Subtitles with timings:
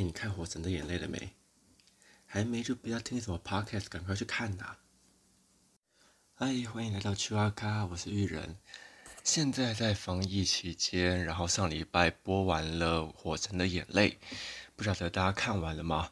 [0.00, 1.34] 你看《火神的眼泪》了没？
[2.26, 4.76] 还没就不要听什么 podcast，赶快去看呐！
[6.34, 8.56] 嗨，欢迎来到趣蛙咖，我是玉人。
[9.24, 14.10] 现在在防疫期间，然后上礼拜播完了《火神的眼泪》，
[14.76, 16.10] 不晓得大家看完了吗？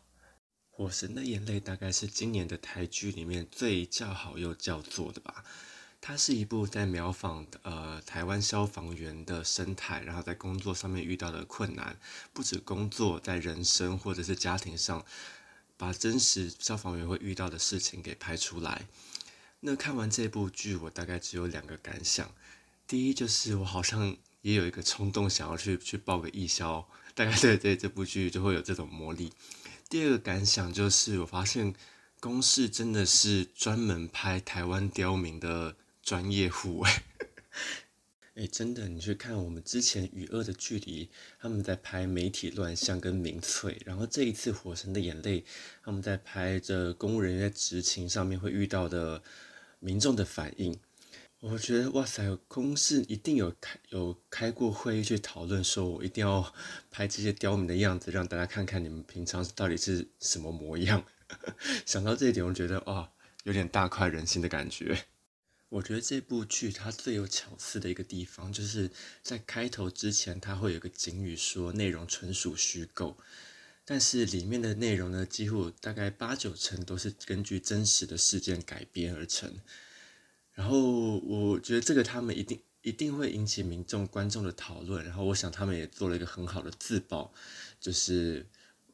[0.76, 5.44] 《火神的眼泪》大概是今年的台剧里面最叫好又叫座的吧。
[6.08, 11.98] 它是一部在描访呃台湾消防员的生态，然后在工作上面遇到的困难，
[12.32, 15.04] 不止工作，在人生或者是家庭上，
[15.76, 18.86] 把真实消防员会遇到的事情给拍出来。
[19.58, 22.30] 那看完这部剧，我大概只有两个感想。
[22.86, 29.32] 第一就是我好像也有一个冲动，想要去去报个义消，大概对对这部剧就会有这种魔力。
[29.88, 31.74] 第二个感想就是我发现
[32.20, 35.74] 公视真的是专门拍台湾刁民的。
[36.06, 37.02] 专业户哎，
[38.38, 45.44] 哎，真的，你去看我们之前与恶的距离，他们在拍媒体乱象跟民粹，然后这一次火神的眼泪，
[45.82, 49.20] 他们在拍着公务人员在执勤上面会遇到的
[49.80, 50.78] 民众的反应。
[51.40, 56.54] 我觉得哇塞，公司一定有开有开过会议去讨论，说我一定要
[56.88, 61.04] 拍这些刁民的样子，让大家看看你们平常到底是什么模样。
[61.84, 63.10] 想到这一点，我觉得哇，
[63.42, 65.06] 有点大快人心的感觉。
[65.68, 68.88] 我觉得这部剧它最有巧思的一个地方，就是
[69.22, 73.16] 在开头之前，它会有个警语说内容纯属虚构，
[73.84, 79.58] 但是里面的内容呢，几乎大概八九成都是根据真实的事件改编而成。
[80.52, 87.34] 然后我觉得这个他们一定一定会引起民众观众的讨论，然后我想他们也做了一个很好的自曝，
[87.80, 88.46] 就是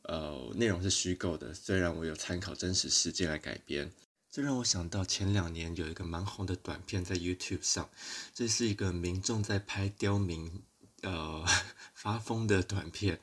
[0.04, 3.92] 呃内容是虚构的，虽然我有参考真实事件来改编。
[4.32, 7.91] 这让我想到前两年有一个蛮红的短片在 YouTube 上，
[8.32, 10.62] 这是一个民众在拍刁民，
[11.03, 11.44] 呃
[11.93, 13.21] 发疯的短片，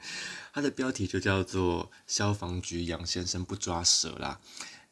[0.54, 4.40] 它的标题就叫做“消防局杨先生不抓蛇啦”。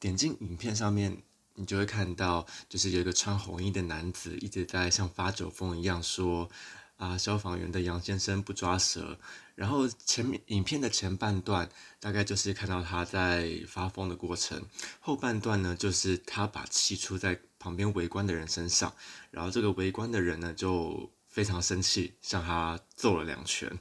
[0.02, 1.22] 点进影片上面，
[1.54, 6.50] 你就会看到，就是有一个穿红衣的男子一直在像发酒疯一样说。
[6.98, 9.20] 啊，消防员的杨先生不抓蛇，
[9.56, 11.70] 然后前面影片的前半段
[12.00, 14.66] 大概就是看到他在发疯的过程，
[15.00, 18.94] 后半段呢就是他把气出在旁边围观的人身上，
[19.30, 23.72] 然后这个围观的人呢就非常生气，向他揍了两拳，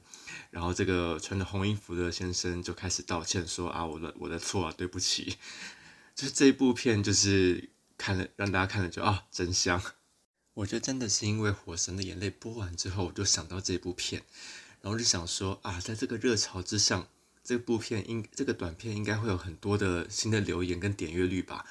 [0.50, 5.38] 然后这个穿着红衣服的先生就开始道歉说啊，我的我的错啊，对不起，
[6.14, 9.80] 就是这一部片就是看了让大家看了就啊真香。
[10.56, 14.22] 我觉得真的是因为《火神的眼泪》播完之后，我就想到这部片，
[14.80, 17.08] 然后就想说啊，在这个热潮之上，
[17.44, 21.66] 这部片应这个短片应该会有很多的新的留言跟点阅率吧。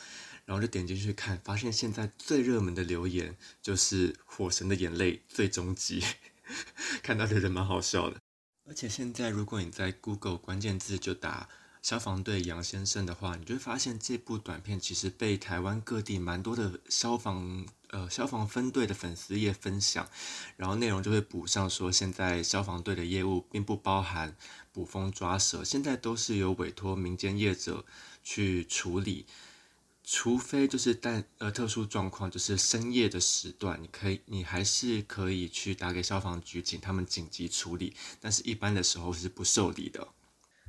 [0.45, 6.03] 然后就点进去看，发现现在最热门的留言就是《火神的眼泪》最终集，
[7.01, 8.17] 看到觉得蛮好笑的。
[8.67, 11.49] 而且现在如果你在 Google 关键字就打
[11.85, 17.63] 消防队杨先生的话，你就会发现这部短片其实被台湾各地蛮多的消防。
[17.89, 20.09] 呃，消防分队的粉丝也分享，
[20.57, 24.35] 然后内容就会补上说，现在消防队的业务并不包含
[24.73, 27.85] 捕风抓蛇，现在都是由委托民间业者
[28.23, 29.27] 去处理，
[30.03, 40.14] 除非就是但呃特殊状况，就是深夜的时段，你可以你还是可以去打给消防局，请他们紧急处理，但是一般的时候是不受理的。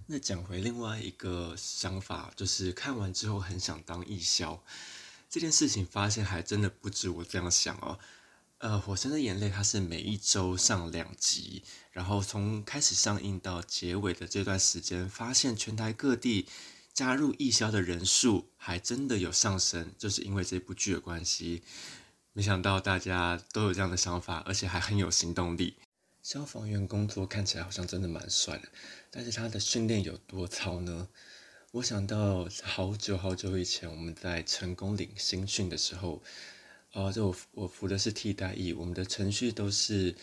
[0.08, 4.62] 那讲回另外一个想法，就是看完之后很想当义消。
[5.28, 7.98] 这件事情发现还真的不止我这样想哦，
[8.58, 16.46] 呃，《火神的眼泪》它是每一周上两集，然后从开始上映到结尾的这段时间，发现全台各地
[16.92, 21.64] 加入义消的人数还真的有上升，就是因为这部剧的关系。
[22.32, 25.74] 没想到大家都有这样的想法，而且还很有行动力。
[26.26, 28.68] 消防员工作看起来好像真的蛮帅的，
[29.12, 31.06] 但是他的训练有多操呢？
[31.70, 36.20] 我想到好久好久以前，我们在成功岭新训的时候，
[36.90, 40.16] 啊，就我我服的是替代役，我们的程序都是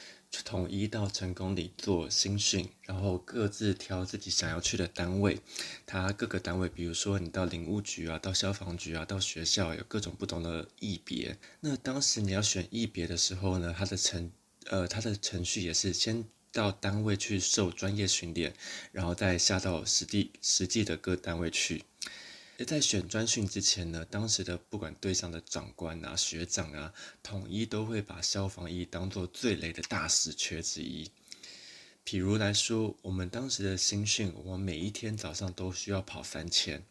[0.44, 5.40] 统一到成功里做新训，然后各自挑自己想要去的单位。
[5.86, 11.38] 他各个单位，比如说你到领务局啊，到消防局啊，到学校，有各种不同的役别。
[11.62, 14.30] 那当时你要选役别的时候呢，他的程
[14.70, 16.26] 呃，他的程序也是先。
[16.56, 18.54] 到单位去受专业训练，
[18.92, 21.84] 然后再下到实地实际的各单位去。
[22.68, 26.94] 在选专训之前呢，当时的不管队上的长官啊、学长啊，
[27.24, 31.10] 统一都会把消防衣当做最雷的大死缺之一。
[32.06, 36.84] 譬如来说，我们当时的新训，我们每一天早上都需要跑三千，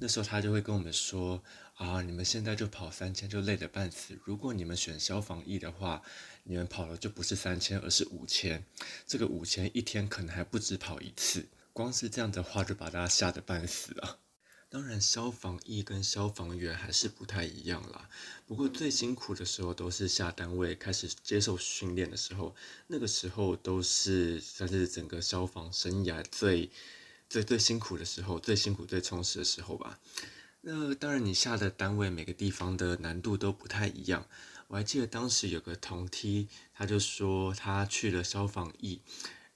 [0.00, 1.42] 那时候他就会跟我们说。
[1.78, 2.02] 啊！
[2.02, 4.18] 你们现在就跑三千就累得半死。
[4.24, 6.02] 如果你们选消防役的话，
[6.42, 8.64] 你们跑了就不是三千，而是五千。
[9.06, 11.46] 这个五千一天可能还不止跑一次。
[11.72, 14.18] 光是这样的话就把大家吓得半死啊！
[14.70, 18.06] 当然，消防役跟消防员还是不太一样啦。
[18.46, 22.54] 不过最辛苦的时候都是下单位开始接受训练的时候，
[22.88, 26.70] 那个时候都是算是整个消防生涯最
[27.30, 29.98] 最最辛苦的时候，最辛苦最充实的时候吧。
[30.60, 34.28] 那当然，你下的单位每个地方的难度都不太一样。
[34.66, 39.00] 我还记得当时有个同梯，他就说他去了消防役，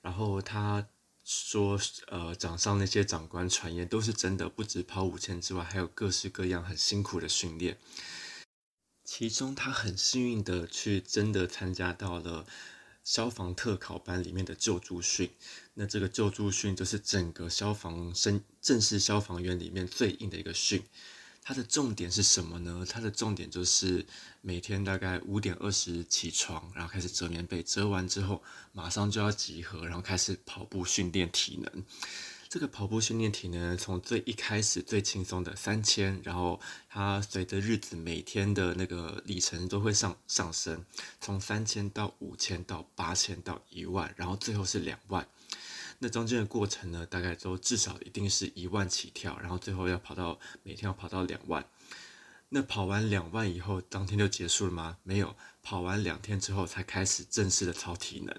[0.01, 0.89] 然后他。
[1.33, 7.79] 说，呃，掌上那些长官传言都是真的，不止跑五千之外，还有各式各样很辛苦的训练。
[9.05, 12.47] 其中他很幸运的去真的参加到了
[13.03, 15.31] 消防特考班里面的救助训。
[15.75, 20.85] 那这个救助训就是整个消防生正式消防员里面最硬的一个训。
[21.45, 22.87] 它的重点是什么呢？
[22.89, 24.07] 它的重点就是
[24.41, 28.43] 每天大概五点二十起床，然后开始折棉被，折完之后
[28.73, 31.85] 马上就要集合，然后开始跑步训练体能。
[32.49, 40.85] 这个跑步训练体能从最一开始最轻松的三千，然后它随着日子每天的那个里程都会上上升，
[41.19, 45.27] 从三千到五千到八千到一万，然后最后是两万。
[46.03, 51.65] 那中间的过程呢，大概都至少一定是一万起跳，然后最后要跑到每天要跑到两万。
[52.49, 54.99] 那跑完两万以后，当天就结束了吗？
[55.05, 58.37] 没有，跑完两天之后才开始正式的超体能。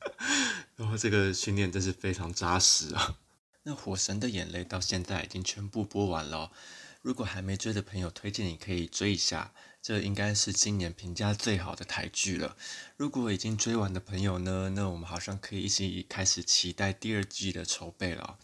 [0.76, 3.16] 然后这个训练真是非常扎实啊。
[3.64, 6.52] 那《火神的眼泪》到现在已经全部播完了，
[7.02, 9.52] 如果还没追的朋友，推荐你可以追一下。
[9.82, 12.54] 这应该是今年评价最好的台剧了。
[12.98, 18.38] 如果已经追完的朋友呢，那我们好像可以一起开始期待第二季的筹备了。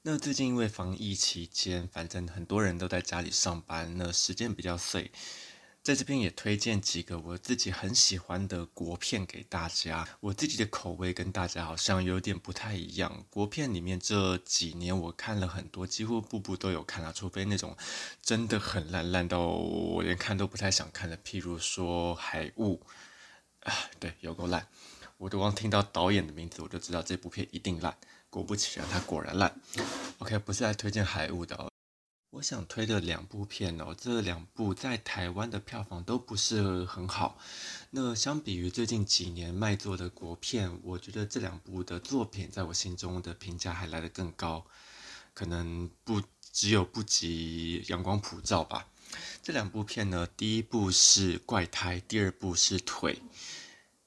[0.00, 5.10] 那最近因为防疫期间，反正很多人都在家里上班，那时间比较碎。
[5.84, 10.08] 在这边也推荐几个我自己很喜欢的国片给大家。
[10.20, 13.26] 我自己的口味跟大家好像有点不太一样。
[13.28, 17.76] 国片里面这几年我看了很多，几乎部部都有看啊，除非那种
[18.22, 21.18] 真的很烂，烂到我连看都不太想看的。
[21.18, 22.80] 譬如说《海雾》，
[23.68, 24.66] 啊，对，有够烂，
[25.18, 27.94] 我都光听到导演的名字我就知道这部片一定烂。
[28.30, 29.54] 果不其然，它果然烂。
[30.16, 31.70] OK，不是来推荐《海雾》的哦。
[32.34, 37.38] 我想推的两部片哦，这两部在台湾的票房都不是很好。
[37.90, 44.66] 那相比于最近几年卖座的国片，我觉得这两部的作品在我心中的评价还来得更高，
[45.32, 46.20] 可能不
[46.50, 48.88] 只有不及《阳光普照》吧。
[49.40, 53.14] 这两部片呢，第一部是《怪胎》，第二部是《腿》。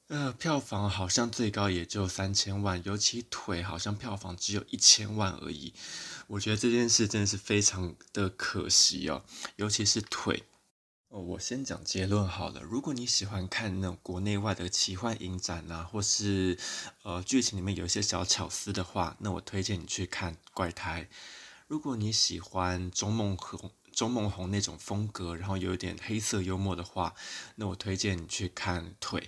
[0.09, 5.73] 呃，票房好像最高也就三千万，尤其腿好像票房只有一千万而已。
[6.27, 9.23] 我觉得这件事真的是非常的可惜哦，
[9.55, 10.43] 尤其是腿。
[11.09, 12.61] 哦，我先讲结论好了。
[12.61, 16.57] 如果你喜欢看那种国内外的奇幻影展啊，或是
[17.03, 21.03] 呃剧情里面有一些小巧思的话，那我推荐你去看《怪胎》。
[21.67, 27.15] 如果你喜欢钟梦红、钟梦红那种风格，然后有一点黑色幽默的话，
[27.55, 29.21] 那我推荐你去看《腿》。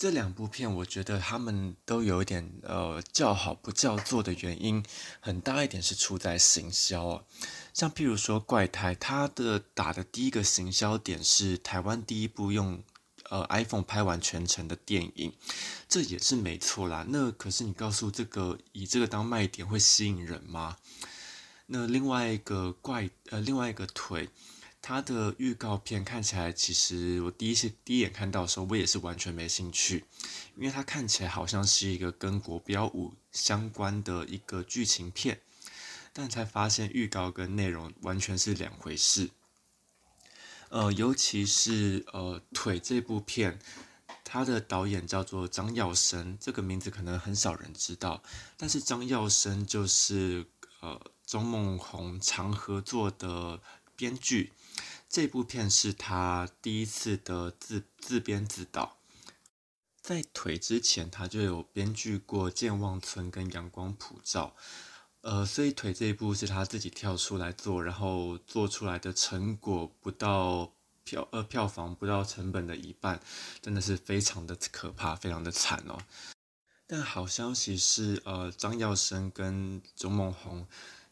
[0.00, 4.82] 这两部片，我觉得他们都有一点呃叫好不叫座的原因，
[5.20, 7.24] 很大一点是出在行销啊。
[7.74, 12.82] 像譬如说《怪胎》，它的打的第一个行销点是台湾第一部用
[13.28, 15.34] 呃 iPhone 拍完全程的电影，
[15.86, 17.04] 这也是没错啦。
[17.06, 20.78] 那可是你告诉这个以这个当卖点会吸引人吗？
[21.66, 24.30] 那另外一个怪呃另外一个腿。
[24.82, 30.04] 它的预告片看起来，其实我第一次第一眼看到的时候，我也是完全没兴趣，
[30.56, 35.40] 因为它看起来好像是一个跟国标舞相关的一个剧情片，
[36.12, 39.30] 但才发现预告跟内容完全是两回事。
[40.70, 43.58] 呃，尤其是呃腿这部片，
[44.24, 48.22] 它的导演叫做张耀生，这个名字可能很少人知道，
[48.56, 50.46] 但是张耀生就是
[50.80, 53.60] 呃钟梦红常合作的
[54.00, 54.52] 编剧。
[55.10, 58.96] 这部片是他第一次的自自编自导，
[60.00, 64.56] 在腿之前他就有编剧过《健忘村》跟《阳光普照》，
[65.22, 73.20] 呃，所以腿这一部是他自己跳出来做，然后做出来的成果不到票呃票房不到成本的一半，
[73.60, 75.98] 真的是非常的可怕，非常的惨哦。
[76.86, 80.66] 但好消息是，呃，张耀生跟钟梦红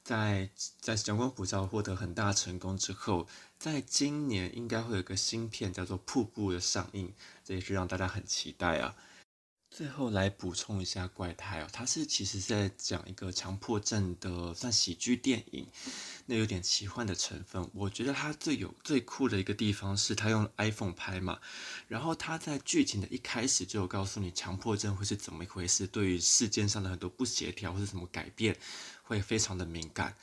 [0.08, 0.48] 在
[0.80, 3.28] 在《阳光普照》获得很大成功之后。
[3.58, 7.12] 在今年应该会有个新片叫做《瀑布》的上映，
[7.44, 8.94] 这也是让大家很期待啊。
[9.70, 15.68] 最后来补充一下《怪胎》哦，它是其实在讲一个强迫症的算喜剧电影，
[16.26, 17.70] 那有点奇幻的成分。
[17.74, 21.38] 我觉得它最有最酷的一个地方是它用 iPhone 拍嘛，
[21.86, 28.56] 然后它在剧情的一开始就有告诉你强迫症会是怎么一回事，对于世间上的很多不协调或者什么改变
[29.02, 30.16] 会非常的敏感。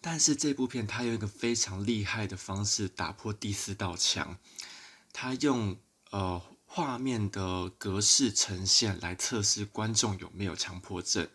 [0.00, 4.38] 但是这部片它用一个非常厉害的方式打破第四道墙，
[5.12, 5.76] 它用
[6.10, 6.40] 呃。
[6.74, 11.28] 画面的格式呈现来测试观众有没有强迫症。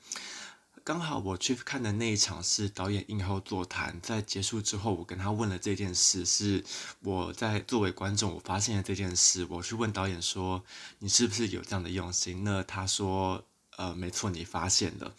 [0.84, 6.65] 刚好我去看的那一场是导演映后座谈，在结束之后，我跟他问了这件事，是
[7.01, 10.63] 我在作为观众我发现了这件事，我去问导演说
[10.98, 12.44] 你是不是有这样的用心？
[12.44, 15.13] 那他说呃没错，你发现了。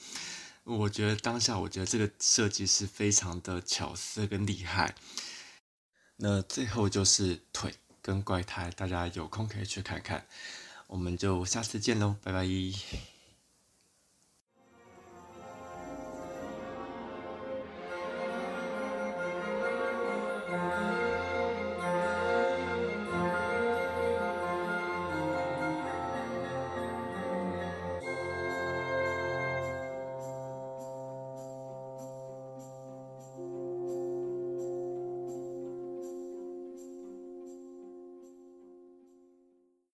[0.64, 4.96] 我觉得当下我觉得这个设计是非常的巧思跟厉害。
[6.16, 7.76] 那最后就是腿。
[8.08, 10.24] 跟怪胎，大家有空可以去看看，
[10.86, 12.38] 我们就下次见喽，拜拜。